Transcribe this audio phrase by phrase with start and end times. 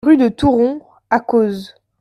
[0.03, 0.81] Rue de Touron
[1.11, 1.75] à Cozes